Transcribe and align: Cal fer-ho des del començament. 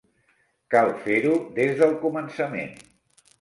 Cal 0.75 0.89
fer-ho 1.03 1.35
des 1.59 1.75
del 1.83 1.93
començament. 2.07 2.75